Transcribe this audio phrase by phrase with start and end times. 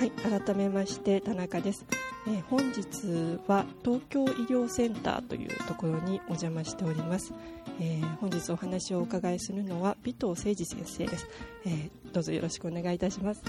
[0.00, 1.84] はい改めまして田中です、
[2.26, 7.34] えー、本日は東京医療センターというところにお邪魔しております、
[7.78, 11.28] えー、本日お話をお伺いするのは尾藤誠二先生です、
[11.66, 13.42] えー、どうぞよろしくお願いいたします。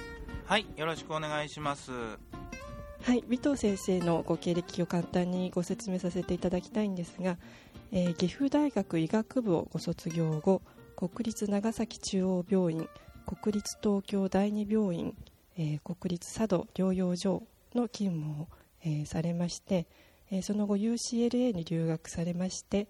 [0.45, 1.91] はいよろしくお願いします。
[1.93, 2.17] は
[3.13, 7.38] い尾藤先生のご経歴を簡単にご説明させていただきたいんですが、
[7.93, 10.61] えー、岐阜大学医学部をご卒業後
[10.97, 12.89] 国立長崎中央病院
[13.25, 15.15] 国立東京第二病院
[15.57, 17.43] えー、国立佐渡療養所
[17.75, 18.47] の勤務を、
[18.83, 19.87] えー、されまして、
[20.31, 22.87] えー、その後 UCLA に留学されまして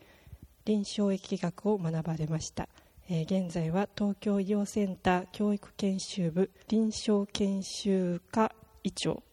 [0.65, 2.69] 臨床疫学を学ばれました、
[3.09, 8.51] え現在は東京医療センター教育研修部臨床研修科
[8.83, 9.23] 医長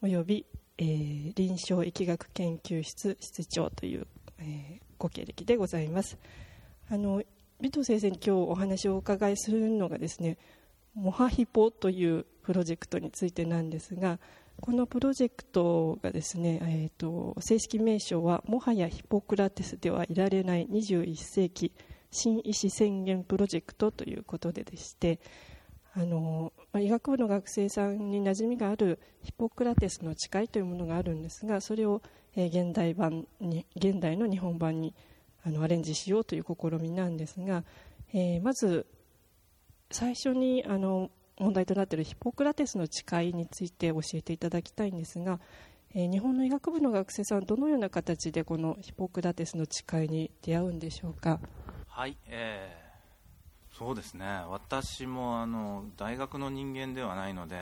[0.00, 0.46] および、
[0.78, 0.84] え
[1.34, 4.06] 臨床疫学研究室室長という、
[4.38, 6.16] えご経歴でございます。
[6.90, 7.22] あの
[7.60, 10.38] 尾藤先生に今日お話をお伺いするのがですね
[10.98, 14.18] モハヒポというプロジェクトについてなんですが
[14.60, 21.72] このプロジェクトがですね、えーと、正式名称はもはやヒポクラテスではいられない21世紀
[22.10, 25.20] 新医師宣言プロジェクトということででして
[25.94, 32.02] あの医学部の学生さんに馴染みがあるヒポクラテスの誓いというものがあるんですがそれを、
[32.34, 34.94] え、現代版に現代の日本版に
[35.44, 37.62] あのアレンジしようという試みなんですが、
[38.12, 38.86] えー、まず
[39.90, 45.40] 最初にあの問題となっているヒポクラテスの誓いについて教えていただきたいんですが、
[45.94, 51.40] えー、日本の医学部の学生さんどのような形でこのヒポクラテスの誓いに出会うんでしょうか？
[51.88, 54.26] はい、えー、そうですね。
[54.50, 57.56] 私もあの大学の人間ではないので、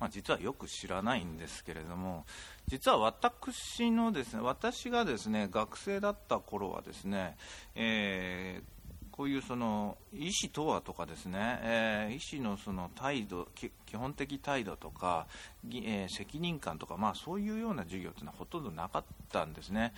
[0.00, 2.26] まあ、実はよく知らないんですけれども
[2.66, 7.36] 実は私のですね私がですね学生だった頃はですね、
[7.76, 8.77] えー
[9.18, 15.26] こういうその医師とはとかですね、えー、医師のその態度基本的態度とか、
[15.68, 19.92] えー、責任感とか、まあ、そういうような授業というのはほとんどなかったんですね。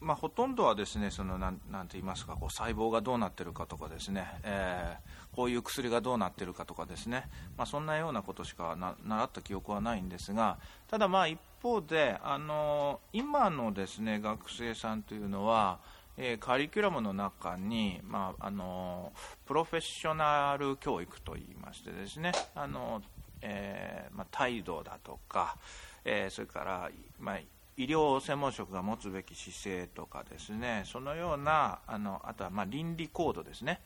[0.00, 10.58] まあ、ほとんどはですねそのなんなんて言いますかこう細胞がどうなってるかとかですね、えー、こういう薬がどうなってるかとかですね、まあ、そんなようなことしかな習った記憶はないんですが
[10.88, 15.78] ただまあ一方であの今のですね学生さんというのは
[16.18, 19.12] えー、カリキュラムの中に、まあ、あの
[19.44, 23.02] プロフェッショナル教育といいましてですねあの、
[23.42, 25.56] えー、まあ、態度だとか、
[26.04, 27.38] えー、それから、まあ、
[27.76, 33.80] 医療専門職が持つべき姿勢とかですねそのようなあのあとはま倫理コードですね、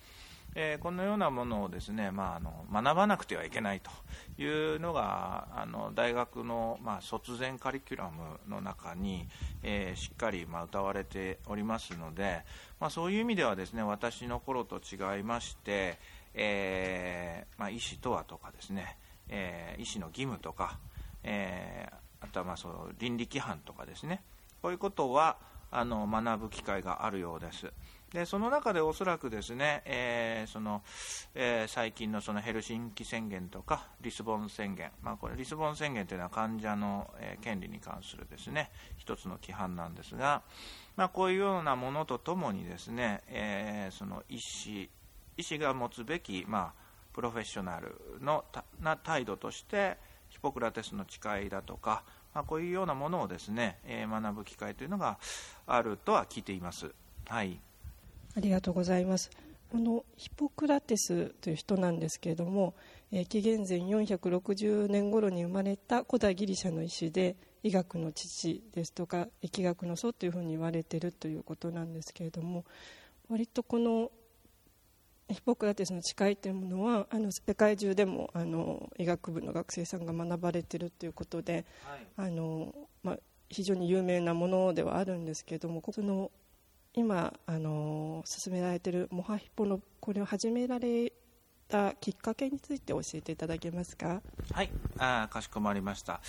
[0.55, 3.91] えー、このようなものをですね、まあ、あの学ばなくてはいけないと
[4.43, 9.29] いうのがあの大学の、まあ、卒前カリキュラムの中に、
[9.63, 12.43] えー、しっかり、まあ、歌われておりますので、
[12.81, 15.99] まあ、そういう意味ではですね私の頃と違いまして、
[16.35, 18.97] えーまあ、医師とはとかですね、
[19.29, 20.79] えー、医師の義務とか、
[21.23, 24.23] えー、あとはまあその倫理規範とかですね
[24.63, 25.37] こういうことは
[25.71, 27.73] あの学ぶ機会があるようです。
[28.13, 30.83] でその中でおそらくですね、えーその
[31.35, 40.43] えー、最近のそのヘルシンキ宣言とかリスボン宣言、まあ、これリスボン宣言というのは患者の、えー、権利に関するですね一つの規範なんですが、
[40.97, 44.91] まあ、こういうようなものとともにですね、え、その医師
[45.37, 46.73] 医師が持つべき、まあ、
[47.13, 48.45] プロフェッショナルの
[48.81, 49.97] な態度として
[50.29, 52.03] ヒポクラテスの誓いだとか、
[52.35, 55.19] まあ、こういうようなものをですね、え、学ぶ機会というのが
[55.67, 56.93] あるとは聞いています。
[57.29, 57.61] はい
[58.37, 59.31] ありがとうございます。
[59.71, 62.75] このヒポクラテスという人なんですけれども、
[63.13, 72.65] えー、紀元前460年頃に生まれた古代ギリシャの医師で医学の父ですとか疫学の祖というふうに言われているということなんですけれども
[73.29, 74.11] 割とこの
[75.29, 81.65] ヒポクラテスの誓いというものはあの世界中でもあの医学部の学生さんが学ばれているということで、
[82.17, 82.75] はい、あの
[83.05, 86.33] まあ、非常に有名なものではあるんですけれどもその
[86.95, 91.13] 今あの進められているモハヒポのこれを始められ
[91.69, 94.21] たきっかけについて教えていただけますか？
[94.53, 94.71] はい。
[94.99, 96.21] あかしこまりました。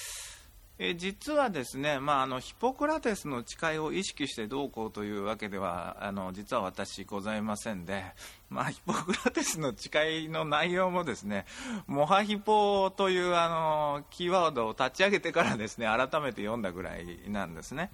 [0.83, 8.03] え実はですね、まあ、あのヒポクラテスの誓いを意識してどうこうというわけではあの実は私ございませんで、
[8.49, 11.45] まあ、ヒポクラテスの誓いの内容もですね
[11.85, 17.91] モハヒポというあのキーワードを立ち上げてからですね改めて読んだぐらいなんですね。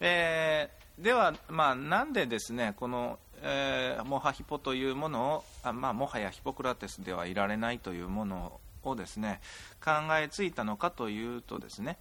[0.00, 9.40] えーでは、まあ、なんでですねこの、えー、モハヒポというものをあ、まあ、もはやヒポクラテスではいられないというものをですね
[9.84, 11.98] 考えついたのかというとですね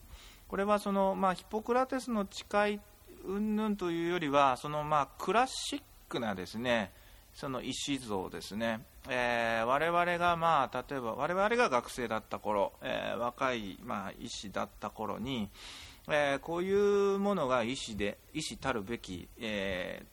[0.48, 2.80] これはその、まあ、ヒポクラテスの誓い
[3.26, 6.92] 云々というよりはその、まあ、クラシックなですね
[7.36, 15.50] その石像ですねえー、我々が、まあ、例えば我々が学生だった頃、えー、若い、まあ、医師だった頃に、
[16.10, 20.06] えー、こういうものが医師で医師たるべき、え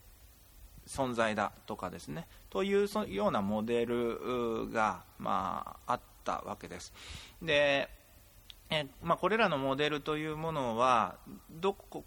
[0.87, 6.93] 存在だとかですねというようなモデルが、まあ、あったわけです。
[7.43, 7.89] で
[8.71, 11.17] えまあ、これらのモデルというものは
[11.51, 12.05] どこ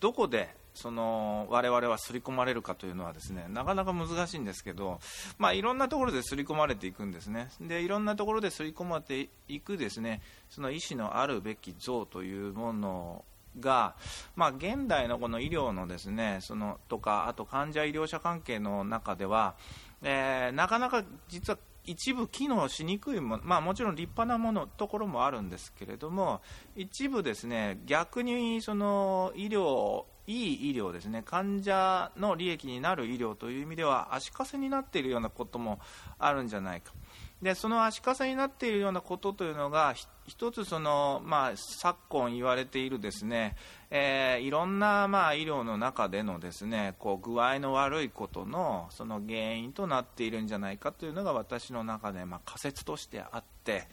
[0.00, 5.00] どこでその我々は刷り込まれるかというのはですねなかなか難しいんですけど、
[5.38, 7.48] まあ、いろんなところで刷り込まれていくんですね。
[7.60, 10.20] でいろんなところで刷り込まれていくですね
[10.50, 13.24] その意思のあるべき像というもの
[13.60, 13.94] が、
[14.36, 19.54] まあ、現代のこの医療のですねそのとかあと患者医療者関係の中では、
[20.02, 26.42] えー、なかなか実は一部機能しにくいも、まあ、もちろん立派なものところもあるんですけれども
[26.76, 31.22] 一部ですね逆にその医療いい医療ですね。
[31.24, 35.80] 患者の利益になる医療という意味では足かせになっているようなことも
[36.18, 36.92] あるんじゃないか。
[37.40, 39.94] でその足かせになっているようなことというのが
[40.26, 43.56] 一つその、まあ、昨今言われているですね、
[43.90, 53.86] えー、いろんな、まあ、医療の中でのですねこう具合の悪いことのその原因となっているんじゃないかというのが私の中で、まあ、仮説としてあって、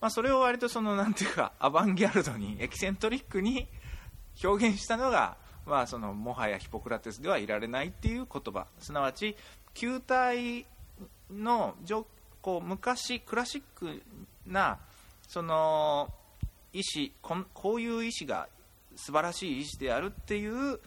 [0.00, 3.66] まあ、それを割とそのなんていうかアバンギャルドにエキセントリックに
[4.42, 5.36] 表現したのが、
[5.68, 9.36] まあ、そのもはやヒポクラテスではいられないっていう言葉すなわち
[9.74, 10.66] 球体
[11.30, 11.74] の
[12.40, 14.02] こう昔クラシック
[14.46, 14.78] な
[15.28, 16.12] その
[16.72, 18.48] 医師こういう医師が
[18.96, 20.80] 素晴らしい医師であるっていう、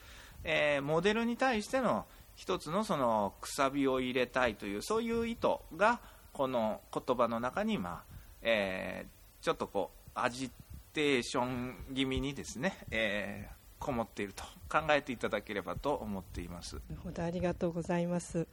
[0.43, 2.05] えー、モデルに対しての
[2.35, 5.99] 一つのそのくさびを入れたいというそういう意図が
[6.33, 8.03] この言葉の中に、まあ
[8.41, 10.49] えー、ちょっとこうアジ
[10.93, 16.75] テーション気味にですね、えー、こもっていると考えていただければと思っています。
[16.75, 18.47] なるほどありがとうございます。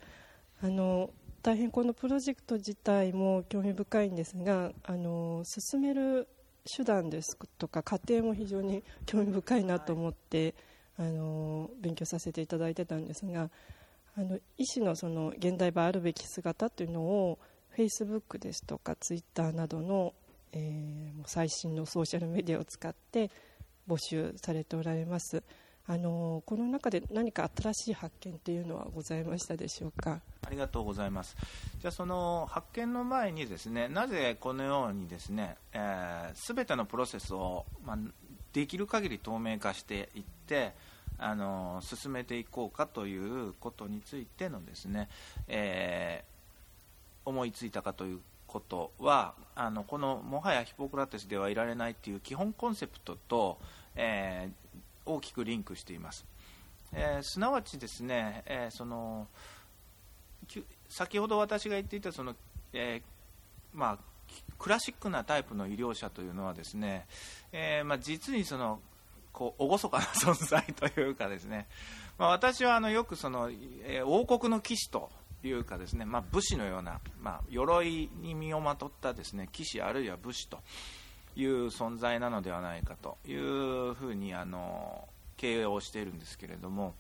[0.61, 1.11] あの
[1.43, 6.27] 大変このプロジェクト自体も興味深いんですがあの進める
[6.65, 10.55] 手段ですとか過程も非常に興味深いなと思って、
[10.97, 13.51] はい、あの勉強させていただいてたんですが
[14.17, 17.39] あの医師のその現代版あるべき姿というのを
[17.71, 20.13] フェイスブックですとかツイッターなどの、
[20.53, 23.31] えー、最新のソーシャルメディアを使って
[23.89, 25.43] 募集されておられます。
[25.91, 30.21] あのこの中で何か新しい発見というのはございましたでしょうか？
[30.47, 31.35] ありがとうございます
[31.81, 35.57] じゃあその発見の前にですねなぜこのようにですね
[36.35, 37.99] すべ、えー、てのプロセスを、まあ、
[38.53, 40.75] できる限り透明化していって
[41.17, 45.09] あの進めていこうかということについてのですね、
[45.49, 53.59] えー、思いついたかということはあのこのもはやヒポクラテスではいられないという基本コンセプトと、
[53.95, 54.69] えー
[55.09, 56.25] 大きくリンクしています。
[56.93, 59.27] えー、すなわちですね、えー、その
[60.89, 62.35] 先ほど私が言っていたその、
[62.73, 63.03] え、
[63.75, 63.99] まあ、
[64.59, 67.07] クラシックなタイプの医療者というのはですね、
[67.53, 68.81] えまあ、実にその
[69.33, 71.67] こう厳かな存在というかですね、
[72.17, 73.51] まあ、私はあのよくその、
[73.85, 75.11] え王国の騎士と
[75.45, 80.59] いうかですね、まあ、武士のような、まあ、鎧に身をまとったですね騎士あるいは武士と
[81.37, 86.95] いう存在なのではないかというふうにあの経営をしているんですけれども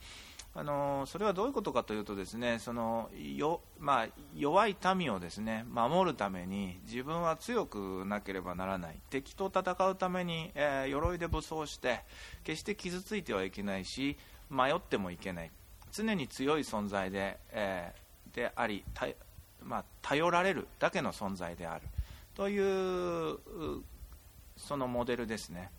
[0.54, 8.98] あのそれはどういうことかというとですねそのよ、まあ、弱い民をですね守るために自分は強くなければならない。
[9.10, 12.00] 敵と戦うために、えー、鎧で武装して
[12.44, 14.16] 決して傷ついてはいけないし
[14.50, 15.52] 迷ってもいけない。
[15.92, 18.00] 常に強い存在で,、えー、
[18.34, 18.84] であり
[19.62, 21.82] まあ、頼られるだけの存在である。
[22.34, 23.38] という
[24.56, 25.70] そのモデルですね。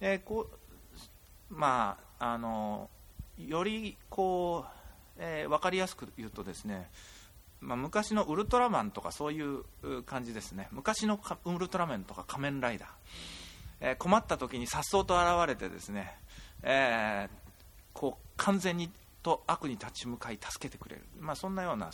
[0.00, 2.88] でこうまあ、あの
[3.38, 4.70] よりこう、
[5.18, 6.88] えー、分かりやすく言うとですね、
[7.60, 10.68] まあ、昔のウルトラマンとかそういう感じですね。
[10.72, 12.88] 昔のウルトラマンとか仮面ライダー、
[13.80, 16.16] えー、困った時にさっそうと現れてですね、
[16.62, 17.28] えー、
[17.92, 18.90] こう完全に
[19.22, 21.90] と悪に立ち向かい助けてくれる、まあ、そんなような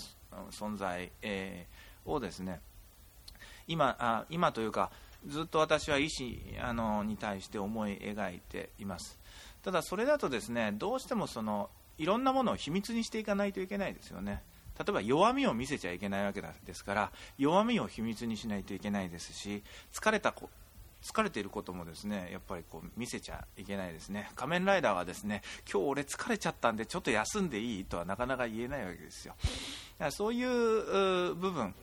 [0.51, 2.61] 存在、えー、をですね
[3.67, 4.91] 今あ今というか
[5.27, 9.19] ずっと私は医師あのに対して思い描いています。
[9.63, 14.43] ただそれだとですねどうしてもそのいろんなものを秘密にしていかないといけないですよね。
[14.79, 20.33] 例えば弱みを見せちゃいけないわけですから弱みを秘密にしないといけないですし疲れた
[21.03, 24.31] 疲れていることもですねやっぱりこう見せちゃいけないですね。
[24.35, 29.35] 仮面ライダーはですね今日俺疲れちゃったんでちょっと休んでいいとはなかなか言えないわけですよ。
[29.39, 29.47] だ
[29.99, 31.75] からそういう部分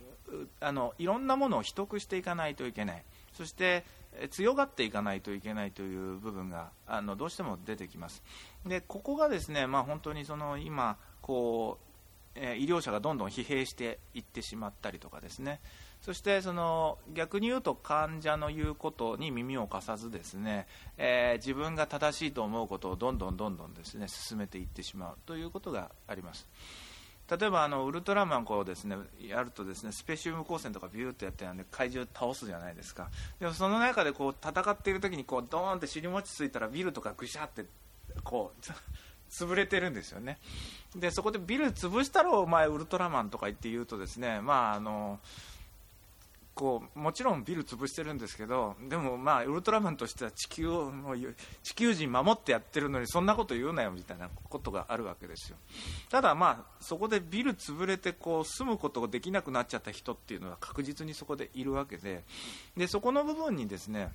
[0.59, 3.03] あのいろんなものを秘匿していかないといけない。
[3.33, 3.83] そして
[4.31, 8.23] 強がっていかないといけないという部分があのどうしても出てきます。
[8.65, 11.85] でここがですね、まあ、本当にその今こう
[12.35, 15.61] え医療者がどんどん疲弊していってしまったりとかですね
[16.01, 26.47] そしてその逆に言うと患者の言うことに耳を貸さずですね、えー、自分が正しいと思うことをどんどんどんどんですね進めていってしまうということがあります。
[27.27, 37.65] 例えばあのウルトラマンこうですねやるとですねスペシウム光線とかビューってやってなんで怪獣倒すじゃないですかでもその中でこう戦っている時にこうドーンって尻餅ついたらビルとかぐしゃって
[38.23, 38.61] こう
[39.39, 40.37] 潰れてるんですよね。
[40.95, 45.19] でそこでビル潰したろお前ウルトラマンとか言って言うとですねまああの
[46.55, 50.91] こうもちろんビル潰してるんですけどでもまあウルトラマンとしては地球を
[51.63, 55.57] 地球人守ってやってるのにそんなこと言うなよみたいなことがあるわけですよ。
[56.09, 62.23] ただまあそこでビル潰れてこう住むことができなくなっちゃった人っていうのは確実にそこでいるわけで。
[62.77, 64.09] でそこの部分にですね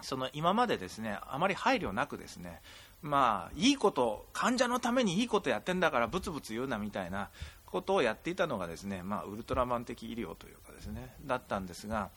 [0.00, 2.62] その今までですねあまり配慮なくですね
[3.02, 7.30] まあいいこと患者のためにいいことやってんだからブツブツ言うなみたいな
[7.66, 12.10] ことをやっていたのがですね、まあ、ウルトラマン的医療というかですねだったんですが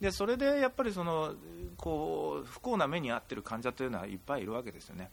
[0.00, 1.34] でそれでやっぱりその
[1.76, 5.10] こう不幸な目に遭ってる患者というのはいっぱいいるわけですよね。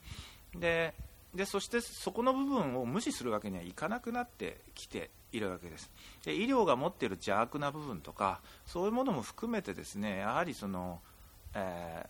[0.55, 0.93] で
[1.33, 5.91] でそしてそこの部分を無視するわけにはいかなくなってきているわけです。
[6.23, 11.01] で医療が持っている邪悪な部分とかそういうものも含めてですねやはりその、
[11.53, 12.07] えー、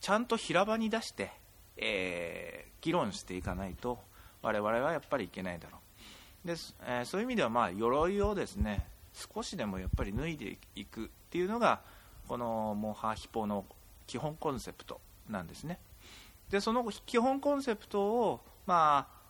[0.00, 1.32] ちゃんと平場に出して、
[1.80, 3.98] えー、議論していかないと
[4.42, 5.78] 我々はやっぱりいけないだろ
[6.44, 6.46] う。
[6.46, 6.54] で
[6.86, 11.80] えー、そういう意味ではまあ鎧をですね少しでもやっぱり脱いでいくっていうのが
[12.28, 13.64] このモハヒポの
[14.06, 15.78] 基本コンセプトなんですね。
[16.50, 19.20] でその基本コンセプトをまあ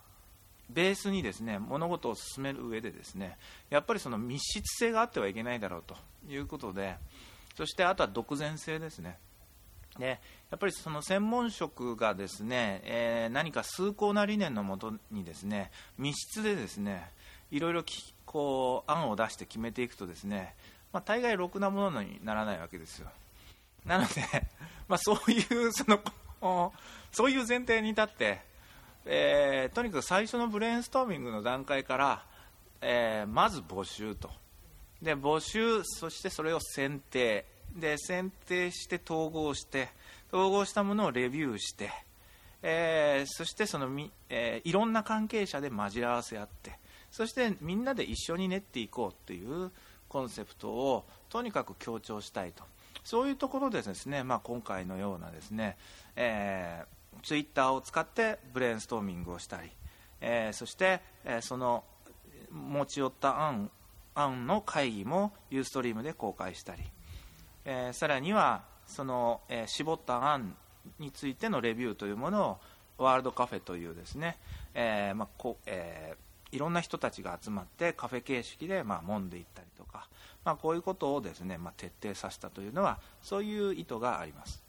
[0.69, 3.37] ベースにですね物事を進める上でですね
[3.69, 5.95] やっぱりその密室性があってはいけないだろうと
[6.29, 6.95] いうことで
[7.55, 9.17] そしてあとは独善性ですね。
[9.99, 10.19] で
[10.49, 17.09] やっぱりその専門職がですね、えー、何か崇高な理念のもとにですね密室でですね
[17.51, 17.83] いろいろ
[18.25, 20.55] こう案を出して決めていくとですね、
[20.93, 23.09] まあ、大概ろくなものにならないわけですよ。
[23.85, 24.21] なので、
[24.87, 25.83] まあ、そういうそ
[26.41, 26.73] の
[27.11, 28.41] そういう前提に立って、
[29.05, 32.25] えー、とにかく最初のブレインストーミングの段階から、
[32.79, 34.31] えー、まず募集と。
[35.01, 37.45] で募集そしてそれを選定。
[37.75, 39.89] で選定して統合して
[40.31, 41.91] 統合したものをレビューして、
[42.61, 46.79] えー、そしてそのみ、えー、いろんな関係者で交わせ合って
[47.11, 49.71] そしてみんなで一緒に練っていこうっていう
[50.07, 52.63] コンセプトをとにかく強調したいと。
[53.03, 55.77] そういうところでですね、まあ、今回のようなですね、
[56.15, 59.71] えー、ツイッターを使ってブレインストーミングをしたり、
[60.19, 61.83] えー、そして、えー、その
[62.51, 63.71] 持ち寄った案
[64.13, 66.83] 案の会議もユーストリームで公開したり
[67.65, 70.55] えー、さらにはその、えー、絞った案
[70.99, 72.59] についてのレビューというもの
[72.97, 74.37] をワールドカフェというですね、
[74.73, 80.07] えーまあこえー、いろんな人たちが集まってカフェ形式で、まあ、揉んでいったりとか、
[80.43, 84.61] まあ、こういうことをですね、まあ、徹底させたというのはそういう意図があります。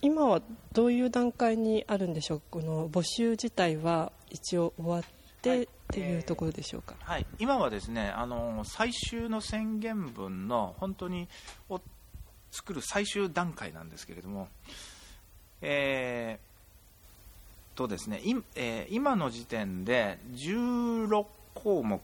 [0.00, 2.42] 今はどういう段階にあるんでしょう？
[2.50, 5.02] この募集自体は一応終わっ
[5.42, 11.28] て、はいっていうところでしょうか、えー、はい、今はですねあの最終の宣言文の本当に
[11.68, 11.82] を
[12.50, 14.48] 作る最終段階なんですけれども、
[15.60, 16.52] えー
[17.74, 22.00] とですねいえー、今の時点で16項目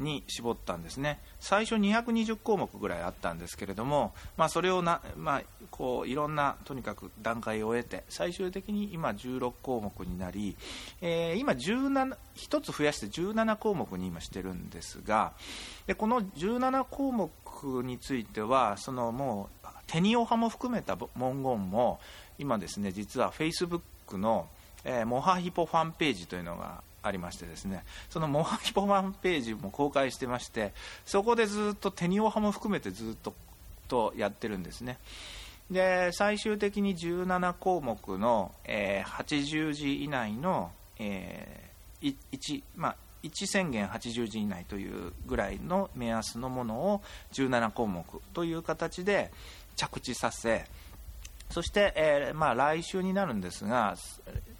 [0.00, 1.20] に絞ったんですね。
[1.40, 10.56] 最初220項目ぐらいあったんですけれども、まあ、それをな、まあ、こういろんなとにかく段階を終えて最終的に今16項目になり、
[11.00, 15.32] えー、今17 1つ増やして17項目に今してるんですが
[15.86, 17.30] でこの17項目
[17.82, 22.00] についてはそのもうテニオ派も含めた文言も
[22.38, 24.48] 今ですね実はフェイスブックの、
[24.84, 30.72] えー、モハヒポファンページというのがありましてですねそのモハヒポファンページも公開してまして
[31.04, 33.34] そこでずっとテニオ派も含めてずっと
[33.92, 34.98] とやってるんですね。
[35.70, 48.04] で最終的に17項目の、えー、80字以内の、えー、1, まあ、1宣言80字以内というぐらいの目安のものを17項目
[48.34, 49.30] という形で
[49.76, 50.66] 着地させ
[51.52, 53.94] そして、えー、まあ、来週になるんですが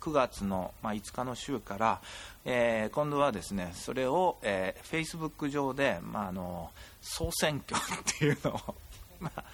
[0.01, 2.01] 9月の、まあ、5日の週から、
[2.45, 6.71] えー、今度はですねそれを、えー、Facebook 上で、まあ、あの
[7.01, 8.75] 総選挙っていうのを、
[9.21, 9.45] まあ、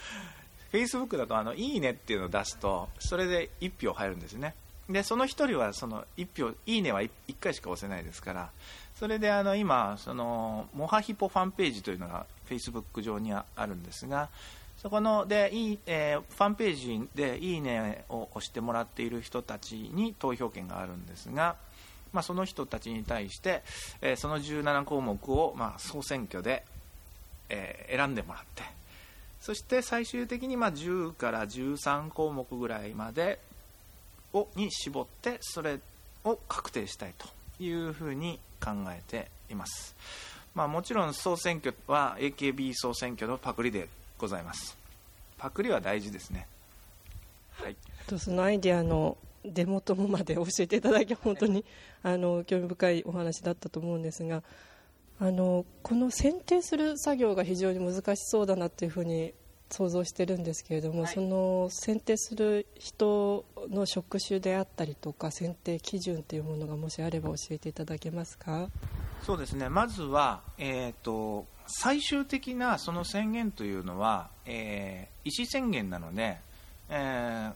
[0.72, 4.56] Facebook だとあのいいねっていうのを出すとそれで1票入るんですね。
[4.90, 8.50] でその1人はその1票いいねは 1, 1回しか押せないですから
[8.98, 14.30] それであの今そのモハヒポファンページというのが Facebook 上にあるんですが
[14.78, 21.56] そこのでいい、えー、ファンページで「いいね」を押してもらっている人たちに投票権があるんですが、
[22.12, 23.62] まあ、その人たちに対して、
[24.00, 26.64] えー、その17項目を、まあ、総選挙で、
[27.48, 28.62] えー、選んでもらって
[29.40, 33.40] そして最終的にまあ10から13項目ぐらいまで
[34.32, 35.80] をに絞ってそれ
[36.22, 37.26] を確定したいと
[37.62, 39.96] いうふうに考えています、
[40.54, 44.76] まあ、もちろん総選挙は AKB 総選挙のパクリでございます。
[45.38, 46.46] パクリは大事ですね。
[47.52, 47.76] はい。
[48.18, 51.64] そのアイデアの出元もまで教えていただき本当に
[52.02, 54.42] あの興味深いお話だったと思うんですが
[55.20, 59.32] あのこの選定する作業が非常に難しそうだなというふうに
[59.70, 68.68] 想像してるんですけれども、はい、その選定する人の職種であったりとか選定基準というものがもしあれば教えていただけますか？
[69.22, 69.68] そうですね。
[69.68, 76.38] まずは、えーと、最終的なその宣言というのは、えー、意思宣言なので、
[76.90, 77.52] えー、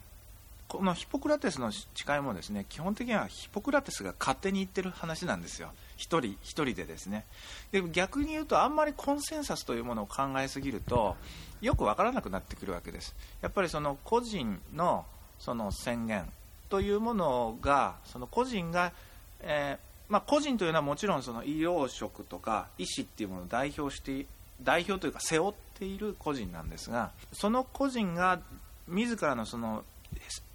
[0.69, 1.85] このヒポクラテスの誓
[2.17, 5.73] いもですね基本的にはヒポクラテスが勝手に言ってる話なんですよ。
[5.99, 7.25] 1人1人でですね
[7.71, 11.17] で逆に言うとあんまりコンセンサスというものを考えすぎると
[11.61, 15.05] よく分からなくなってくるわけですやっぱりその個人の
[15.39, 16.29] その宣言
[16.69, 18.93] というものがその個人が、
[19.41, 24.27] えー、まあ、個人というのはもちろんその医療職とか医師っていうものを代表して
[24.63, 28.41] 代表というか背負っている個人なんですがその個人が
[28.89, 29.85] 自らのその、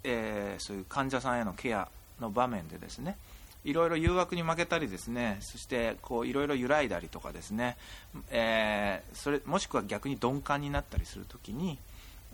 [0.04, 1.88] えー、そういう患者さんへのケア
[2.20, 3.16] の場面でですね
[3.64, 7.76] いろいろ誘惑に負けたりですねそしてこういろいろ揺らいだりとかですね、
[8.30, 11.78] えー、それもしくは逆に鈍感になったりするときに、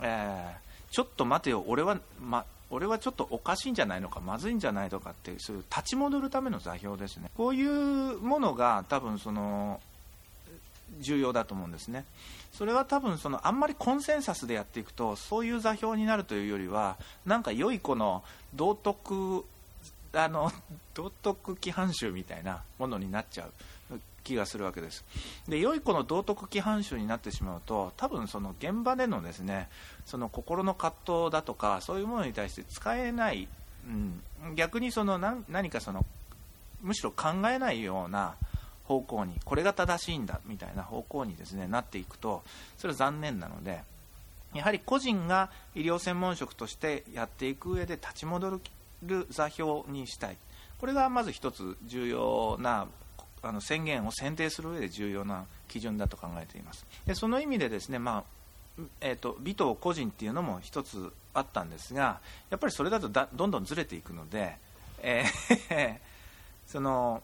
[0.00, 2.44] えー、ちょっと待てよ俺は、ま、
[2.75, 7.31] 俺はちょっとおかしいんじゃないのかまずいんじゃないのかっていうそういう立ち戻るための座標ですね。
[7.37, 9.81] こういうものが多分その
[10.99, 12.04] 重要だと思うんですね。
[12.52, 18.25] それは多分そのあんまりコンセンサスでやっていくとそういう座標になるというよりはなんか良い子の
[18.57, 19.45] 道徳
[20.12, 20.50] あの
[20.95, 23.52] 道徳規範集みたいなものになっちゃう。
[24.25, 25.04] 気がするわけです。
[25.47, 29.69] で良い子の道徳規範集になってしまうと多分その現場でのですね
[30.04, 30.95] その心の葛
[31.25, 33.46] 藤だとかそういうものに対して使えない、
[33.87, 36.05] うん、逆にその何かその
[36.83, 38.35] むしろ考えないような
[38.85, 42.42] 方向にこれが正しいんだみたいな方向にですねなっていくと
[42.77, 43.81] それは残念なので
[44.55, 48.61] やはり個人が医療専門職としてやっていく上で立ち戻
[49.03, 50.37] る座標にしたい。
[50.79, 52.87] これがまず一つ重要な
[53.44, 56.87] あの宣言を選定する上で重要な基準だと考えています。
[57.07, 58.24] でその意味でですね、ま
[58.78, 64.57] あえーと、尾藤個人っていうのも一つあったんですがやっぱりそれだとだどんどんずれていくので、
[65.02, 65.98] えー
[66.66, 67.22] その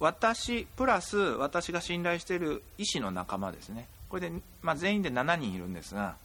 [0.00, 3.86] 私プラス私が信頼している医師の仲間ですね。
[4.08, 6.16] これで、まあ、全員で7人いるんですが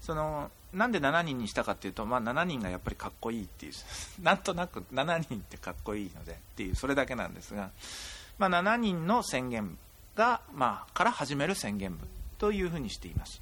[0.00, 3.72] そのなんで7人にしたかっていうと、まあ、7人がやっぱりかっこいいっていう
[4.22, 7.70] なんとなく7人ってかっこいいのでっていうそれだけなんですが、
[8.38, 9.78] まあ、7人の宣言
[10.14, 12.06] が、まあ、から始める宣言文
[12.38, 13.40] というふうにしています。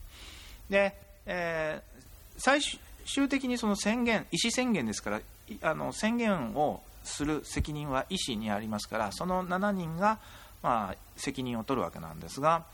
[0.71, 2.61] で、えー、最
[3.07, 5.21] 終的にその宣言意思宣言ですから
[5.63, 10.19] あの宣言をする責任は医師にありますからその7人が、
[10.63, 12.65] まあ、責任を取るわけなんですが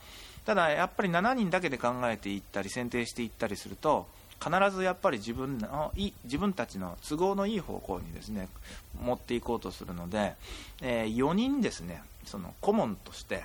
[0.45, 4.07] ただやっぱり7人だけで考えていったり選定していったりすると
[4.43, 5.93] 必ずやっぱり自分の
[6.25, 8.49] 自分たちの都合のいい方向にですね
[9.01, 10.33] 持っていこうとするので、
[10.81, 13.43] えー、4人ですねその顧問として、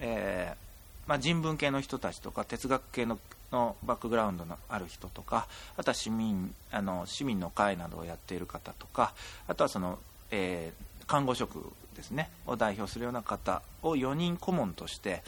[0.00, 3.18] えー、まあ、人文系の人たちとか哲学系の
[3.50, 9.12] のバックグラウンドのある人とかあとは市民あの市民の会などをやっている方とか
[9.48, 9.98] あとはその、
[10.30, 15.22] えー、看護職ですねを代表するような方を4人顧問として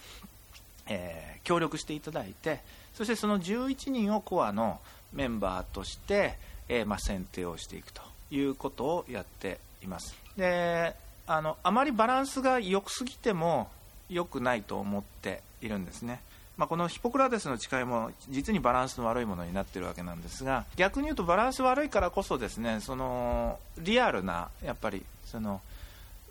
[0.87, 2.61] えー、協力していただいて
[2.95, 4.81] そしてその11人をコアの
[5.13, 10.15] メンバーとして、えー、まあ、選定をしていくということをやっています。
[10.37, 10.95] で
[11.27, 13.71] あのあまりバランスが良すぎても
[14.09, 16.21] 良くないと思っているんですね、
[16.57, 25.61] まあ、このヒポクラテスの誓いも実にバランスの悪いものになってるわけなんですが逆に言うとバランス悪いからこそですねそのリアルなやっぱりその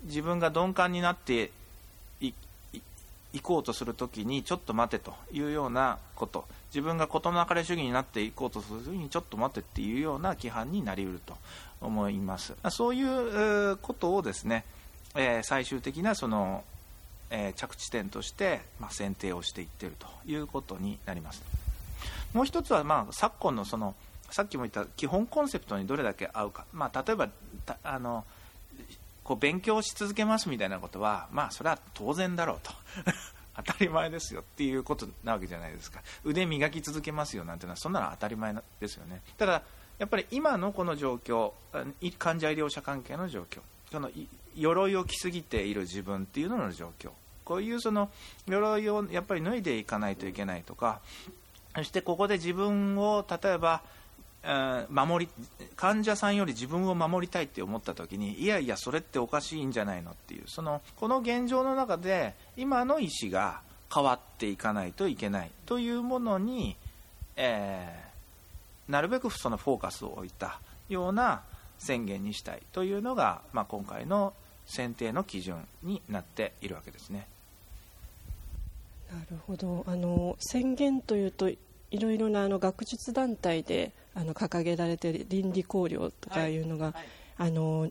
[0.04, 1.50] 自分が鈍感になって
[3.32, 6.44] 行こうとするときにちょっと待てというようなこと。
[6.70, 11.36] 自分が事の流れ主義になっていこうとするときにちょっと待てっていうような規範になりうると
[11.80, 12.54] 思います。
[12.70, 14.64] そういうことをですね、
[15.14, 16.64] えー、最終的なその、
[17.30, 21.42] えー、着地点として、まあ、選定をしていっているということになります。
[22.32, 23.94] もう一つは、まあ、昨今のその
[24.30, 27.28] さっきも言った基本コンセプトにどれだけ合うか、まあ、例えば
[27.84, 28.24] あの
[29.24, 32.72] こう勉強し続けますみたいなことは、まあ、それは当然だろうと。
[33.54, 36.00] 当たり前ですよっていうことなわけじゃないですか。
[36.24, 39.20] 腕磨き続けますよなんていうのはそんなの当たり前ですよね。
[39.36, 39.62] ただ
[39.98, 41.52] やっぱり今のこの状況
[42.18, 44.10] 患者医療者関係の状況その
[44.56, 47.10] 鎧を着すぎている自分っていうのの状況。
[47.44, 48.10] こういうその
[48.46, 51.00] 鎧をやっぱり脱いでいかないといけないとか
[51.74, 53.82] そしてここで自分を例えば
[54.90, 55.32] 守り
[55.76, 63.60] 患者さんより自分を守りたいって思った時にいやいやそれっておかしいんじゃないのっていうそのこの現状の中で今の意思が
[63.92, 66.76] 変わっていかないといけないというものに、
[67.36, 71.42] えー、なるべくそのフォーカスを置いたような
[71.78, 74.32] 宣言にしたいというのが、まあ、今回の
[74.66, 77.26] 選定の基準になっているわけですね。
[79.12, 81.50] なるほどあの宣言というと
[81.92, 86.94] いろいろなあの学術団体であの掲げられている倫理考慮とかいうのが、
[87.36, 87.90] あの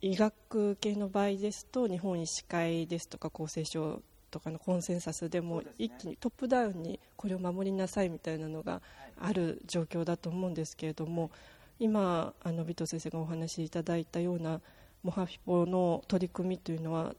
[0.00, 8.80] 医学系の場合ですと日本医師会ですとか厚生省とかのコンセンサスでも一気にトップダウンにこれを守りなさいみたいなのが
[9.20, 11.30] ある状況だと思うんですけれども
[11.78, 14.60] 今あの尾藤先生がお話しいただいたような
[15.02, 17.14] モハフィポの取り組みというのは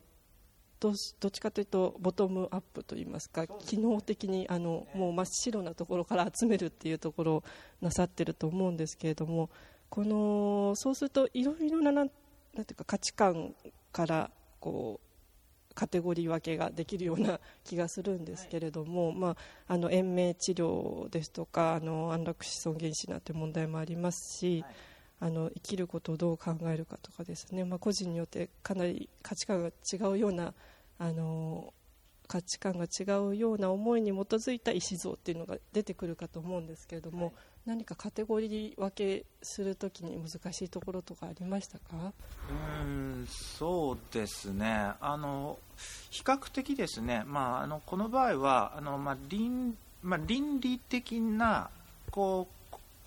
[0.80, 7.44] どどっちかというとボトムアップといいますか機能的にあのもう真っ白なところから集めるっていうところを
[7.82, 9.50] なさってると思うんですけれども
[9.90, 12.16] このそうするといろいろななんて
[12.60, 13.56] いうか価値観
[13.92, 15.08] からこう
[15.74, 19.36] カテゴリー分けができるような気がするんですけれども、はい、まあ、
[19.74, 24.76] あの延命治療ですとかあの安楽死尊厳死なんて問題もありますし、はい
[25.20, 30.54] あの生きることをどう考えるかとかですね、まあ、個人によってかなり価値観が違うような
[31.00, 31.74] あの
[32.28, 37.34] 価値観が違うような思いに基づいた意思像っていうのが出てくるかと思うんですけれども、はい、
[37.68, 42.12] 何かカテゴリー分けするときに難しいところとかありましたか？
[42.84, 44.92] うんそうですね。
[45.00, 45.58] あの
[46.10, 51.70] 比較的ですね、まあ、あのこの場合はあの、まあ倫まあ、倫理的な
[52.12, 52.57] こう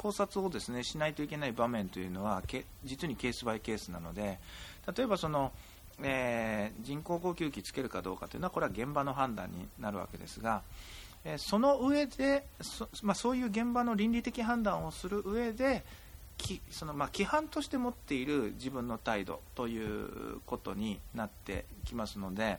[0.00, 2.42] 考察をですねしないといけない場面というのは
[2.84, 4.38] 実にケースバイケースなので
[4.96, 5.52] 例えばその、
[6.02, 10.62] えー、人工呼吸器つけるかどうかというのはこれは現場の判断になるわけですが、
[11.26, 15.84] えー、その上でそ,、まあ、そういう現場の倫理的判断をする上で
[16.38, 22.58] きそのまあ規範として持っている自分の態度ということになってきますので、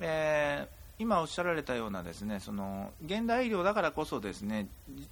[0.00, 4.68] えー今おっしゃられたようなですねその現代医療だからこそですね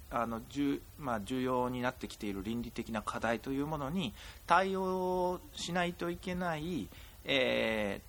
[0.09, 4.15] あの重,、まあ、重要になってきている倫理的な課題というものに
[4.47, 6.89] 対応しないといけない、
[7.25, 8.01] え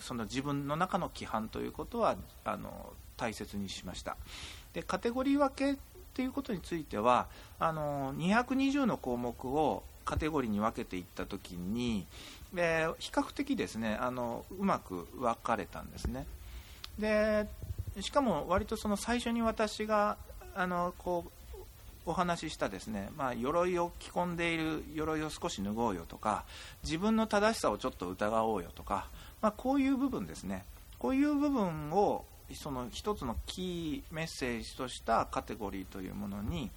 [0.00, 4.16] ー、その自分の中の規範ということはあの大切にしました
[4.72, 5.78] でカテゴリー分け
[6.14, 7.26] ということについては
[7.58, 12.06] あの220の項目をカテゴリーに分けていった時に、
[12.56, 16.24] えー、比較的ですねあのうまく分かれたんですね。
[16.98, 17.46] で
[18.00, 20.16] しかも割とその最初に私が
[20.54, 21.30] あのこう
[22.04, 26.44] お話ししたですね、まあ、鎧を着込んでいる鎧を少し脱ごうよとか
[26.82, 29.08] 自分の正しさをちょっと疑おうよとか、
[29.40, 30.64] まあ、こういう部分ですね。
[30.98, 32.24] こういう部分を
[32.54, 36.70] その一つのキーメッセージとしたカテゴリーというものに、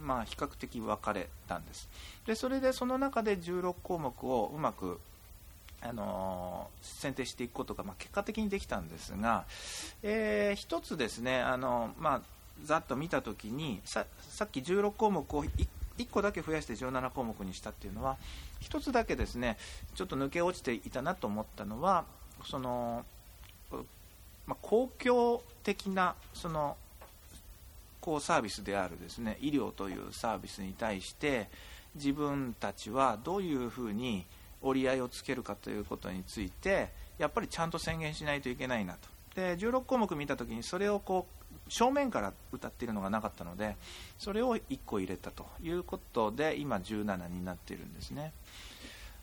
[0.00, 1.88] まあ、比較的分かれたんです。
[2.26, 5.00] でそれでその中で16項目をうまく
[5.84, 9.44] あの選定していくことが、まあ、結果的にできたんですが、
[10.02, 12.20] えー、一つですねあの、まあ、
[12.64, 15.50] ざっと見たときにささっき16項目を 1,
[15.98, 18.16] 1個だけ増やして17項目にしたっていうのは
[18.60, 19.58] 一つだけですね
[19.94, 22.04] ちょっと抜け落ちていたなと思ったのは
[22.46, 23.04] その、
[24.46, 26.76] まあ、公共的なその
[28.00, 31.48] こうサービスであるですね医療というサービスに対して
[31.94, 34.26] 自分たちはどういうふうに
[34.64, 39.08] 折り合いをつけるかということについてやっぱりちゃんと宣言しないといけないなと。
[39.34, 43.76] で16項目見た時にそれをこう正面から歌っているのがなかったので
[44.18, 48.32] それを1個入れたということで今17になっているんですね、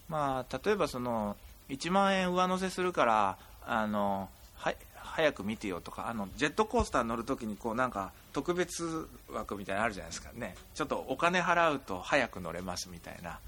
[0.09, 1.37] まあ、例えばその
[1.69, 10.29] 1万円上乗せするからあのは早く見てよとかあのジェットコースター乗るときにこうなんか特別枠みたいなのあるじゃないですか。
[10.33, 10.55] ね。
[10.73, 13.39] ちょっとお金払うと早く乗れますみたいな。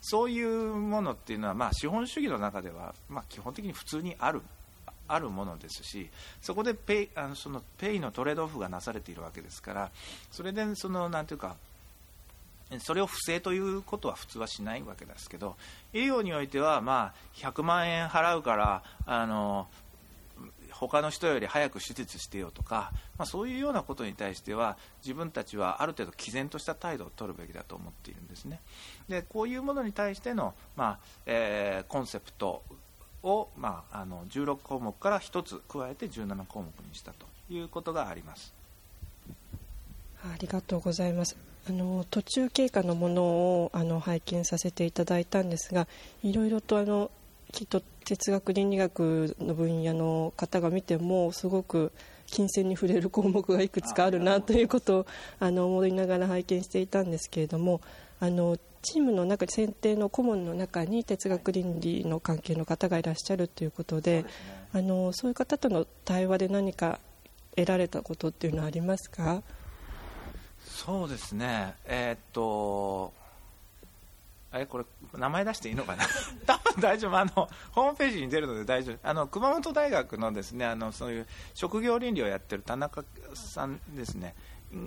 [0.00, 4.42] そういうものっていうのは、まあ、資本主義の中では、まあ、基本的に普通にある
[5.08, 6.08] あるものですし
[6.40, 9.90] そこでペイあのそのペイのトレードオフがなされているわけですから
[10.30, 11.56] それでそのなんていうか
[12.78, 15.56] それを不正ということは普通はしないわけですけど
[15.92, 19.66] 医療においては、まあ、100万円払うからあの
[20.80, 28.60] 他の人より早く手術してよとか、まあ、そういうようなことに対しては自分たちはある程度毅然とした態度を取るべきだと思っているんですね。
[29.06, 32.62] でこういうものに対しての、まあえー、コンセプト
[33.22, 38.54] を、まあ、あの16項目から1つ加えて17項目にしたということがあります。
[40.22, 41.36] ありがとうございます。
[41.68, 45.86] あの途中経過のものをあの拝見させていただいたんですが
[46.22, 47.10] いろいろとあの
[47.52, 51.92] きっと哲学倫理学の分野の方が見てもすごく
[52.26, 55.06] 金銭に触れる項目がいくつかあるなということを
[55.38, 57.80] あの思いながら拝見していたんですけれども
[58.20, 64.28] あのチームの中選定の顧問の中に哲学倫理の関係の方がいらっしゃるということで、ね、
[64.72, 66.98] あのそういう方との対話で何か
[67.56, 69.42] 得られたことっていうのはありますか？
[70.64, 71.74] そうですね。
[71.84, 73.12] えー、っと
[74.52, 74.84] えこれ
[75.16, 76.04] 名前出していいのかな？
[76.46, 77.16] 多分大丈夫。
[77.16, 78.98] あのホームページに出るので大丈夫。
[79.02, 84.34] あの熊本大学のですねあのそういう職業倫理をやってる田中さんですね。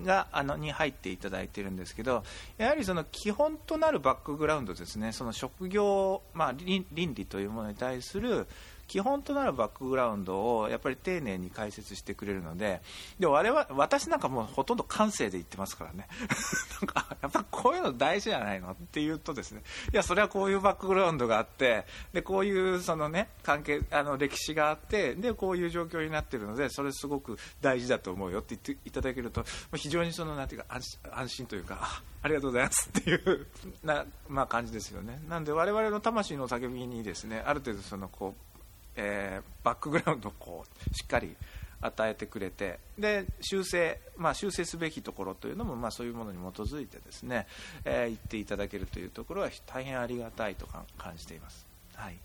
[0.06, 2.24] があのに入っていただいているんですけど
[2.58, 5.12] やはりその基本となるバックグラウンドですね。
[5.12, 8.48] その職業、まあ、倫理というものに対する
[8.88, 12.82] 基本となるバックグラウンドをやっぱり丁寧に解説してくれるので
[13.20, 16.08] で我々私なんかもうほとんど感性で言ってますからね
[16.82, 33.48] なんかやっぱこういうの大事じゃないのって言うとですねいやそれはこういうバックグラウンドがあってでこういうそのね関係あの歴史があってでこういう状況になっているのでそれすごく大事だと思うよって言っていただけると非常にそのなんていうか安心というかありがとうございますっていう
[33.84, 35.22] な、まあ、感じですよね。
[35.28, 38.53] なんで我々の魂の叫びにですねある程度そのこう
[38.96, 41.36] えー、バックグラウンドをこうしっかり
[41.82, 47.46] 与えてくれてで修正、まあ、修正すべきところというのも、まあ、そういうものに基づいてですね、
[47.86, 51.66] えー、言っていただけるというところは大変ありがたいと感じています。
[51.96, 52.18] はい。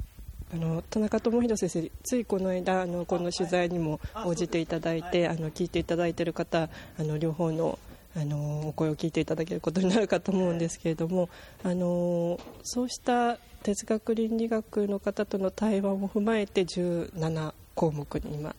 [0.51, 7.79] あの田中智弘先生、ついこの間あのこの取材にも応じていただいてあの聞いていただいている方あの両方の
[8.17, 11.29] あのお声を聞いていただけることになるかと思うんですけれども
[11.63, 18.55] あのそうした哲学倫理学の方との対話も踏まえて17項目に今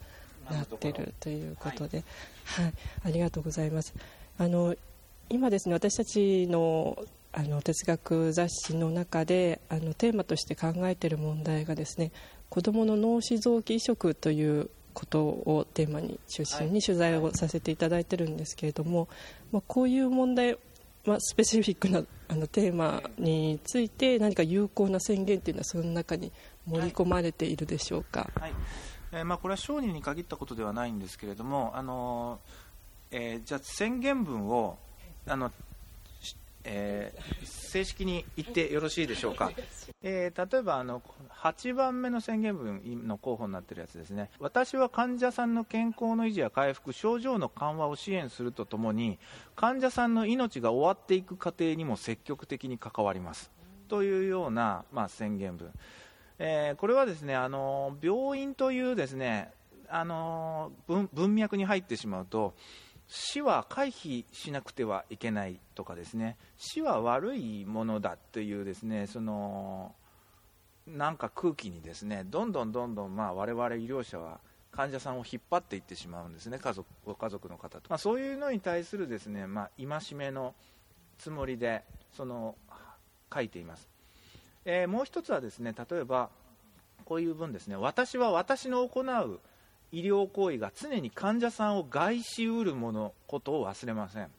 [0.49, 2.03] なっているということで、
[2.45, 2.73] はい、はい、
[3.05, 3.93] ありがとうございます。
[4.37, 4.75] あの
[5.29, 6.97] 今ですね私たちの
[7.31, 12.11] あの哲学雑誌の中であのテーマとして考えている問題がですね
[12.49, 19.07] 子どもの脳死臓器移植ということをテーマに中心に取材をさせていただいてるんですけれども、
[19.51, 20.57] まあ、こういう問題
[21.05, 26.31] まあ、スペシフィックなあのテーマについて何か有効な宣言というのはその中に
[26.67, 28.53] 盛り込まれているでしょうか、はい。
[29.11, 32.39] えー、まあ、これは商人に限ったことではないんですけれども、あの
[33.11, 34.77] えー、じゃあ宣言文を
[35.27, 35.51] あの
[36.63, 39.51] えー、正式に言ってよろしいでしょうか、
[40.01, 44.29] えー、例えばあの8番目の宣言文の候補になっているやつですね。
[44.39, 49.19] 私は患者さんの健康の維持や回復症状の緩和を支援するとともに
[49.55, 53.51] 患者さんの命が終わっていく過程にも積極的に関わります。
[53.87, 55.73] というような、まあ、宣言文、
[56.37, 59.51] えー、これはですねあの病院というですね
[59.89, 62.53] あの文脈に入ってしまうと
[63.09, 66.37] 死は回避しなくてはいけないとかですね。
[66.57, 69.93] 死は悪いものだというですねその
[70.85, 74.39] なんか空気にですねどんどんどんどんまあ我々医療者は
[74.71, 76.59] 患者さんを引っ張っていってしまうんですね。
[76.59, 80.53] 家族ご家族の方と、まあ、そういうのに対するですねまあ、戒めの
[81.17, 82.55] つもりでその
[83.33, 83.89] 書いています、
[84.65, 86.29] えー、もう一つはですね例えば
[87.05, 87.75] こういう文ですね。
[87.75, 89.39] 私は私の行う
[89.91, 94.29] 医療行為が常に患者さんを害しうるものことを忘れません。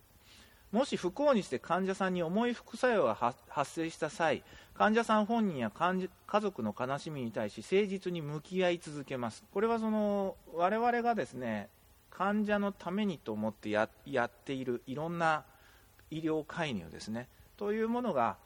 [0.72, 9.44] もし不幸にして患者さんに重い副作用が発生した際患者さん本人や家族の悲しみに対し誠実に向き合い続けます。
[9.52, 11.68] これはその我々がですね
[12.10, 15.44] 患者のためにと思ってやっているいろんな
[16.10, 17.28] 医療介入ですね。
[17.56, 18.36] というものが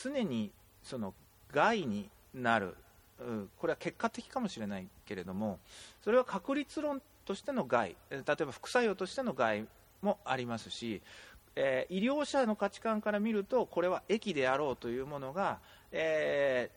[0.00, 1.14] 常にその
[1.52, 2.76] 害になる。
[3.58, 5.58] これは結果的かもしれないけれども
[6.02, 9.66] それは確率論としての害例えば副作用としての害
[10.02, 11.00] もありますし、
[11.56, 15.58] えー、医療者の価値観から見るとこれは益であろうというものが、
[15.92, 16.70] え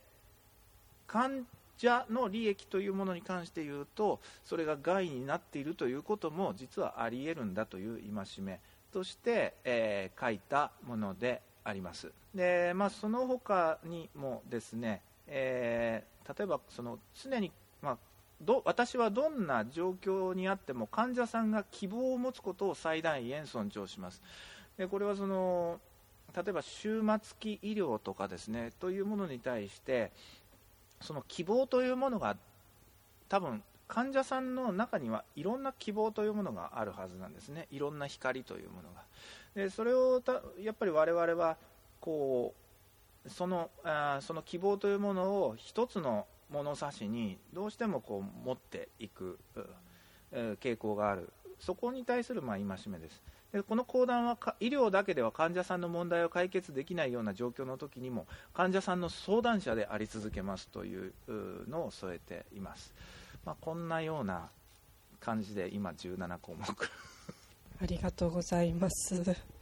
[1.08, 1.46] ー、患
[1.78, 8.60] 者の利益というものに関して言うとそれが害になっているということも実はあり得るんだという戒め
[8.94, 12.12] として、えー、書いたものであります。
[12.34, 17.98] で、まあ、その他にもですね、えー例えばその常に、まあ、
[18.42, 24.22] ど私はどんな状況にあっても患者さんが希望を持つことを最大限尊重します。
[24.78, 25.80] でこれはその
[26.36, 30.12] 例えば終末期医療とかですねというものに対して
[31.02, 32.38] その希望というものが
[33.30, 37.68] 多分患者さんの中にはいろんな希望というものがあるはずなんですね。
[37.72, 39.04] いろんな光というものが。
[39.56, 40.22] でそれを
[40.60, 41.58] やっぱり我々は
[42.02, 42.67] こう
[43.30, 49.38] そのあその希望というものを一つの物差しにどうしてもこう持っていく、
[50.32, 51.30] 傾向がある。
[51.60, 53.22] そこに対するまあ戒めです。
[53.52, 61.14] でこの講談は医療だけでは患者さんの問題を解決できないような状況の時にも患者さんの相談者であり続けますという
[61.70, 62.94] のを添えています、
[63.46, 64.50] まあ、こんなような
[65.20, 66.66] 感じで今17項目。
[67.80, 69.57] ありがとうございます。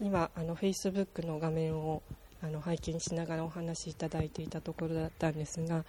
[0.00, 2.02] 今あのフェイスブックの画面を
[2.42, 5.84] あの拝見しながらお話しいただいていたところだったんですが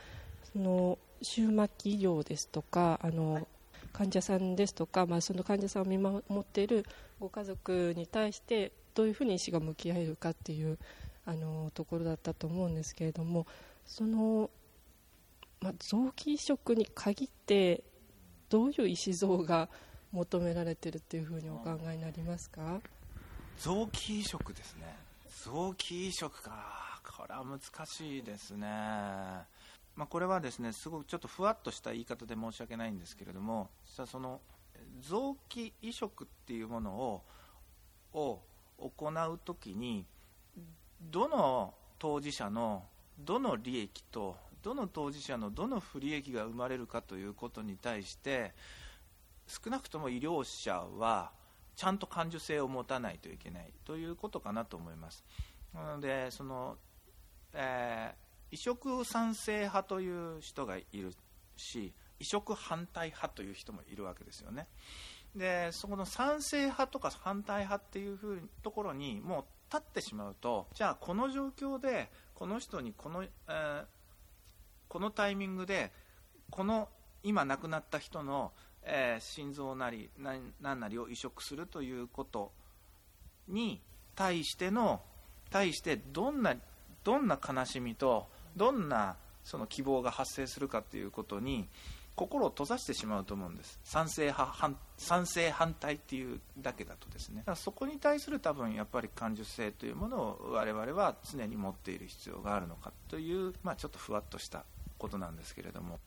[0.51, 3.47] その終末期医療ですとかあの、
[3.93, 6.85] 患者さんですとか、まあ、その患者さんを見守っている
[7.19, 10.77] ご家族に対してどういうふうに医師が向き合えるかっていう
[11.25, 13.45] あのところだったと思うんですけれども
[13.85, 14.49] その、
[15.61, 17.83] まあ、臓器移植に限って
[18.49, 19.69] どういう医師像が
[20.11, 22.79] 求められているというふうにお考えになりますか？
[23.59, 24.95] 臓器移植ですね。
[25.43, 27.01] 臓器移植か。
[27.17, 28.67] これは難しいですね。
[28.67, 34.39] まあ、これはですねすごくちょっとふわっとした言い方で申し訳ないんですけれども実はその
[35.01, 37.21] 臓器移植っていうものを
[38.13, 38.39] を
[38.79, 40.05] 行う時に
[41.01, 42.85] どの当事者の
[43.19, 48.53] どの利益とどの当事者のどの不利益が生まれるかということに対して
[49.47, 51.31] 少なくとも医療者は
[51.79, 55.23] ちゃんと感受性を持たないといけないということかなと思います。
[55.73, 56.77] なのでその、
[57.53, 61.13] えー移植賛成派という人がいる
[61.55, 64.67] し移植反対派という人もいるわけですよね
[65.35, 73.83] でそこの賛成派とか反対派っていうふうところにもう立ってしまうとじゃあこの状況でこの人にこの,、えー、
[74.87, 75.91] このタイミングで
[76.49, 76.89] この
[77.21, 78.53] 今亡くなった人の、
[78.91, 82.51] えー、心臓なり何なりを移植するということ
[83.47, 83.81] に
[84.15, 85.01] 対しての
[85.49, 86.55] 対してどんな
[87.03, 91.67] どんな悲しみとどんなその希望が発生するかということに
[92.15, 93.79] 心を閉ざしてしまうと思うんです。
[93.85, 97.37] 賛成派反賛成反対っていうだけだとですね。
[97.37, 104.65] だからそこに対する多分やっぱり感受性というものを我々は常に持っている必要があるのかという、まあ、ちょっとふわっとした
[104.97, 105.99] ことなんですけれども。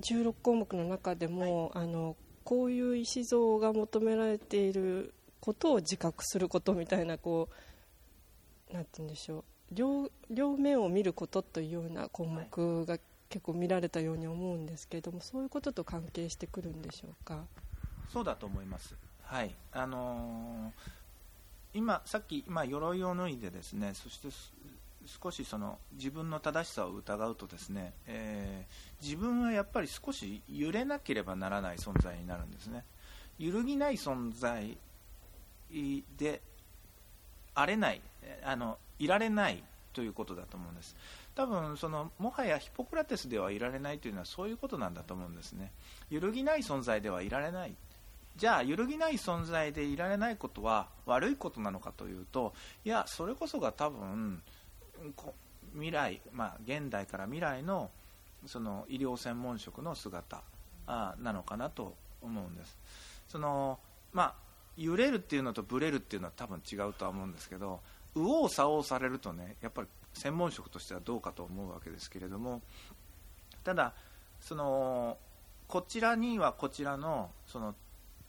[0.00, 7.48] 16項目の中でも、はい、あのこういう意思像が求められていることを自覚することみたいなこ
[8.70, 12.98] うなんて言うんでしょう両両面を見ることというような項目が
[13.30, 17.44] 結構見られたように思うんですけれども、そういうことと関係してくるんでしょうか？
[18.12, 18.94] そうだと思います。
[19.22, 24.28] はい、あのー、今さっき今鎧を脱いでですね、そして
[25.06, 32.84] 少しその自分の正しさを疑うとですね、えー、自分はやっぱり少し揺れなければならない存在になるんですね。
[33.38, 34.76] 揺るぎない存在
[36.16, 36.40] で
[37.54, 38.00] あれない
[38.44, 39.62] あのいられない
[39.92, 40.96] ということだと思うんです。
[41.34, 45.72] 多分そのもはやヒポクラテスではいられないというのはそういうことなんだと思うんですね。
[46.10, 47.74] 揺るぎない存在ではいられない。
[48.36, 52.52] じゃあ揺るぎない存在でいられないことは悪いことなのかというと
[52.84, 54.42] いやそれこそが多分
[55.72, 57.90] 未来、まあ、現代から未来の
[58.46, 60.42] その医療専門職の姿
[60.86, 62.76] あなのかなと思うんです。
[63.26, 63.78] その、
[64.12, 64.34] まあ、
[64.76, 67.80] 揺れるっていうのとブレるっていうのは多分違うとは思うんですけど
[68.14, 72.62] 右往左往されるとねやっぱり専門職としてはどうかと思うわけですけれども
[73.62, 73.94] ただ
[74.40, 75.16] その
[75.68, 77.74] こちらにはこちらのその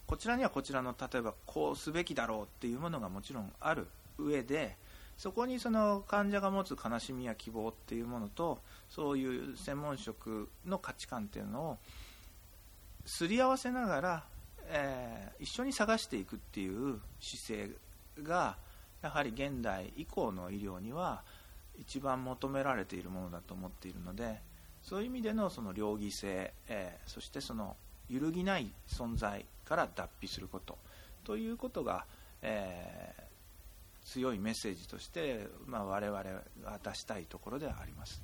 [0.06, 4.76] こちらにはこちらの例えばこうすべきだろうっていうものがもちろんある上で
[5.16, 11.78] そこにその患者が持つ悲しみや希望っていうものとそういう専門職の価値観っていうのを
[13.06, 14.24] すり合わせながら、
[14.68, 18.56] えー、一緒に探していくっていう姿勢が
[19.02, 21.22] やはり現代以降の医療には
[21.78, 24.40] 一番求められているものだと思っているので
[24.82, 27.76] そういう意味でのその両義性、えー、そしてその
[28.08, 30.78] 揺るぎない存在から脱皮すること
[31.24, 32.04] ということが、
[32.42, 33.22] えー、
[34.06, 38.22] 強いメッセージとして、まあ、我々が出したいところではあります。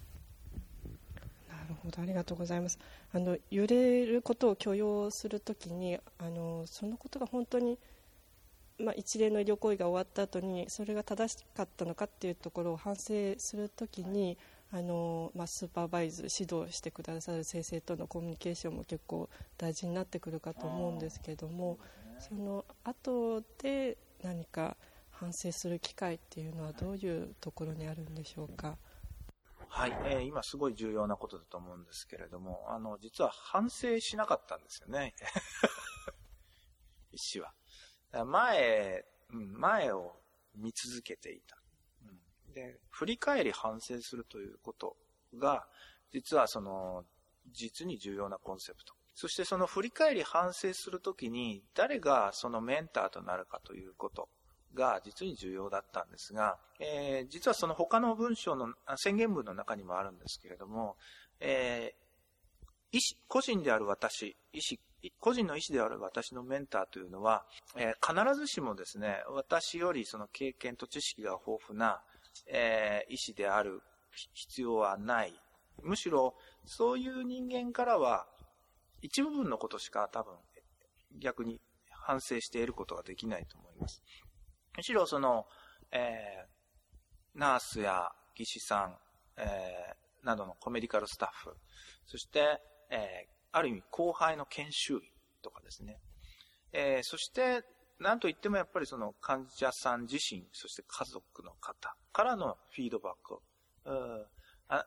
[1.49, 2.79] なるほどありがとうございます
[3.13, 7.79] あの揺れることを許容するときにあのそのことが本当に
[8.79, 14.37] まあ、一連の医療行為が終わった後にそれが正しかったのかっていうところを反省するときに
[14.73, 21.79] あの、まあ、スーパーバイズ指導してくださる先生とのコミュニケーションも結構大事になってくるかと思うんですけども
[22.19, 24.77] その後で何か
[25.23, 28.77] 反省する機会っていうのはどういうところにあるんでしょうか？
[29.69, 35.15] はい、えー、今すごい重要なことだと思うんですけれども、あの、実は反省しなかったんですよね。
[37.13, 37.55] 医師は。
[38.27, 40.21] 前、前を
[40.57, 41.57] 見続けていた。
[42.53, 44.97] で、振り返り反省するということ
[45.37, 45.69] が、
[46.11, 47.07] 実はその、
[47.53, 48.93] 実に重要なコンセプト。
[49.15, 54.29] そしてその振り返り反省するときに、誰がそのメンターとなるかということ
[54.75, 60.97] が実に重要だったんですが、えー、実はその他の文章の、宣言文の中にもあるんですけれども、
[61.41, 67.45] えー、意思、個人である私、意思、個人の意思である私のメンターというのは、
[67.77, 72.03] えー、必ずしもですね、私よりその経験と知識が豊富な、
[72.47, 73.83] えー、医師である
[74.35, 75.33] 必要はない。
[75.83, 78.27] むしろ、そういう人間からは、
[79.01, 80.35] 一部分のことしか多分、
[81.19, 81.61] 逆に
[81.91, 84.03] 反省して得ることができないと思います。
[84.77, 85.47] むしろその、
[85.91, 88.97] えー、ナースや技師さん、
[89.37, 91.57] えー、などのコメディカルスタッフ、
[92.07, 92.61] そして、
[92.91, 92.99] えー、
[93.53, 95.01] ある意味後輩の研修医
[95.43, 95.99] とかですね、
[96.73, 97.63] えー、そして、
[98.01, 103.39] なんといってもやっぱりその患者さん自身、そして家族の方からのフィードバック。
[103.85, 104.27] う
[104.69, 104.87] あ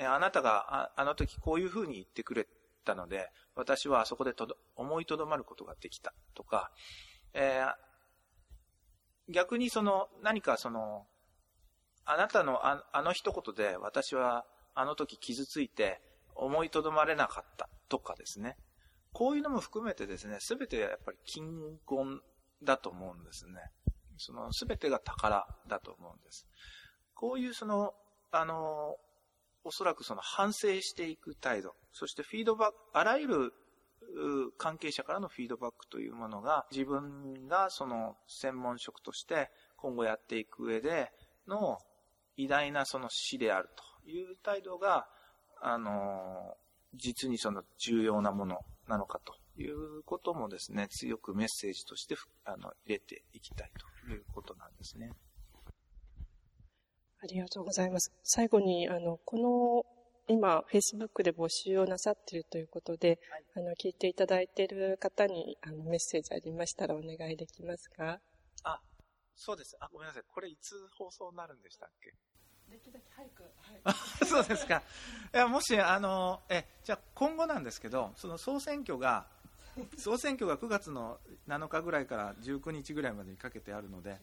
[0.00, 2.46] あなたがああの時こういうふうに言ってくれ
[2.84, 6.70] たので、私はあそこでとど思いとどまることができたとか、
[7.34, 7.74] えー、
[9.28, 11.06] 逆にその何かその、
[12.04, 16.00] あなたのああの一言で私はあの時傷ついて
[16.34, 18.56] 思いとどまれなかったとかですね。
[19.12, 22.20] こういうのも含めてですね、すべてやっぱり金言
[22.62, 23.52] だと思うんですね。
[24.16, 26.46] そのすべてが宝だと思うんです。
[27.14, 27.94] こういうその、
[28.30, 28.96] あの、
[29.64, 33.52] おそらくその反省していく態度、そしてフィードバック、あらゆる
[34.56, 41.10] 関係者からのフィードバックというものが自分がその専門職として今後やっていく上で
[41.46, 41.78] の
[42.38, 43.68] 偉大なその死である
[44.04, 45.06] という態度が、
[45.60, 46.54] あの、
[46.94, 53.70] 実にその重要なものなのかということもですね、強くメッセージとしてあの入れていきたい
[54.06, 55.10] ということなんですね。
[57.20, 58.12] ありがとうございます。
[58.22, 59.97] 最後に、あの、この、
[60.28, 68.20] 今、Facebook で募集をなさっているということで、はい、あの、聞いていただいている方に、あの、メッセージありましたらお願いできますか？
[68.64, 68.80] あ、
[69.34, 69.76] そうです。
[69.80, 70.22] あ、ごめんなさい。
[70.28, 72.12] これいつ放送になるんでしたっけ？
[72.70, 73.42] できるだけ早く。
[73.84, 74.82] はい、そうですか。
[75.34, 79.26] いや、もし、あの、え、じゃあ今後なんですけど、その総選挙が、
[79.96, 81.18] 総選挙が9月の
[81.48, 84.18] 7日ぐらいから19日ぐらいまでにかけてあるので、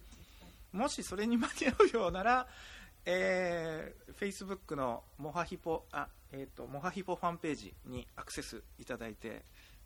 [0.73, 2.47] もしそれに間に合うようなら、
[3.05, 9.43] えー、Facebook のモハヒポあ、えーと、モハヒポファンページにアクセスいただいて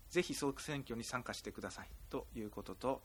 [0.10, 3.02] ぜひ総選挙に参加してくださいということと、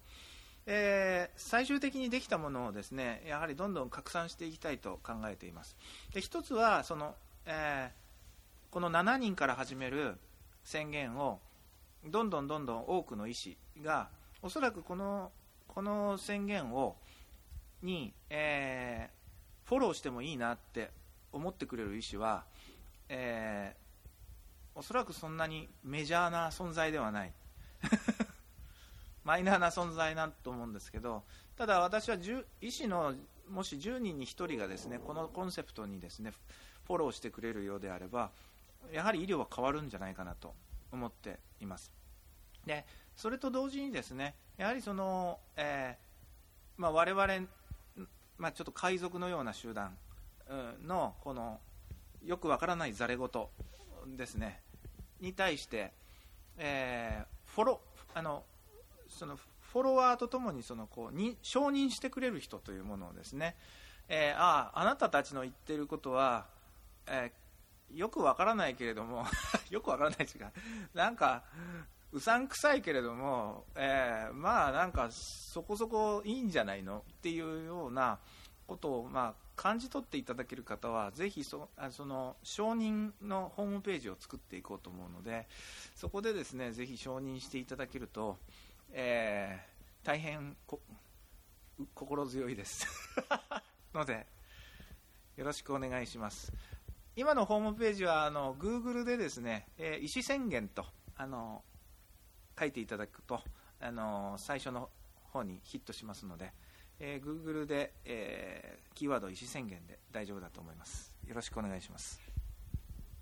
[0.66, 5.76] えー、最終的にできたものをですねやはりどんどん拡散していきたいと考えています。
[6.12, 10.16] で一つはその、えー、この7人から始める
[10.62, 11.40] 宣言を
[12.06, 14.08] どんどんどんどん多くの医師が
[14.42, 15.32] おそらくこの
[15.66, 16.96] この宣言を
[17.82, 19.23] に、えー
[19.64, 20.90] フォローしてもいいなって
[21.32, 22.44] 思ってくれる医師は、
[23.08, 27.32] えー、おそらくそんなにメジャーな存在ではない。
[29.24, 31.24] マイナーな存在だと思うんですけど
[31.56, 32.18] ただ私は
[32.60, 33.14] 医師の
[33.48, 36.32] もし10人に1人がですねこのコンセプトにですね
[36.86, 38.30] フォローしてくれるようであれば
[38.92, 40.54] やはり医療は変わるんじゃないかなと
[40.92, 41.90] 思っています。
[42.66, 42.84] で
[43.16, 47.48] それと同時にですねやはりその、えーまあ、我々
[48.38, 49.96] まあ、ちょっと海賊のような集団
[50.86, 51.60] のこの
[52.24, 53.28] よくわからないざれ言
[54.16, 54.60] ですね。
[55.20, 55.92] に対して、
[56.58, 57.80] えー、フォロ
[58.14, 58.44] あの
[59.08, 63.56] そのフォロワーとともにそのこうに承認してくれる人というものをですね、
[64.08, 66.46] えー、あああなたたちの言っていることは、
[67.06, 69.26] えー、よくわからないけれども
[69.70, 70.52] よくわからないですが
[70.94, 71.42] なんか
[72.14, 78.20] うさんくさいけれども、えー、まあなんかそこそこいいんじゃないのっていうような
[78.68, 85.48] ことを、まあ、感じ取っていただける方はぜひそあその承認のホームページを作っていこうと思うので
[85.96, 88.38] そこでですねぜひ承認していただけると、
[88.92, 90.56] えー、大変
[91.94, 92.86] 心強いです。
[93.92, 94.24] ので
[95.36, 96.52] よろしくお願いします。
[97.16, 100.86] 今のホームページはあの Google でですね、えー、意思宣言と
[101.16, 101.64] あの
[102.58, 103.40] 書いていただくと、
[103.80, 104.88] あの最初の
[105.32, 106.52] 方にヒットしますので、
[107.00, 111.14] えー、Google で、えー、キーワード意思宣言で大丈夫だと思います。
[111.26, 112.20] よろしくお願いします。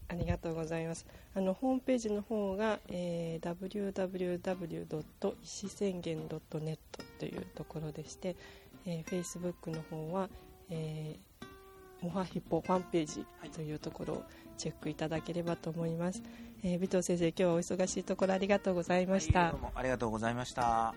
[0.09, 1.07] ありがとうございます。
[1.35, 5.03] あのホームページの方が、えー、www.
[5.23, 6.79] 意思宣言 .net
[7.19, 8.37] というところでして、
[8.85, 10.29] えー、Facebook の方は、
[10.69, 14.25] えー、モハヒポファンページというところを
[14.59, 16.23] チェックいただければと思います。
[16.65, 19.51] えー、尾藤先生、今日はお忙しいところありがとうございました。
[19.51, 20.95] どうもありがとうございました。